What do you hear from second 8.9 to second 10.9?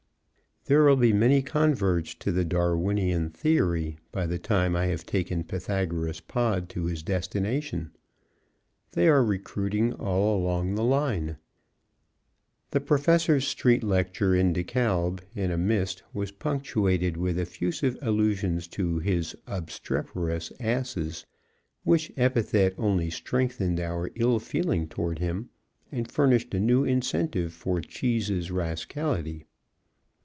They are recruiting all along the